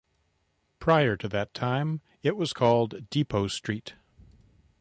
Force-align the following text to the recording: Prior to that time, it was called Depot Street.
Prior 0.79 1.15
to 1.15 1.27
that 1.29 1.53
time, 1.53 2.01
it 2.23 2.35
was 2.35 2.53
called 2.53 3.07
Depot 3.11 3.45
Street. 3.45 3.93